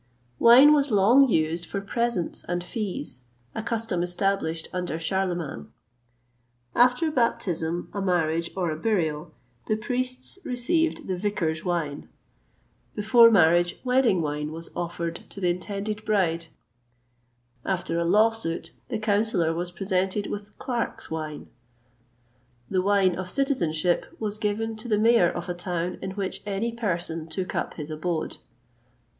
[0.39, 5.71] Wine was long used for presents and fees a custom established under Charlemagne.
[6.73, 9.31] After a baptism, a marriage, or a burial,
[9.67, 12.09] the priests received the vicar's wine;
[12.95, 16.47] before marriage, wedding wine was offered to the intended bride;
[17.63, 21.47] after a law suit, the counsellor was presented with clerk's wine;
[22.71, 26.71] the wine of citizenship was given to the mayor of a town in which any
[26.71, 28.37] person took up his abode.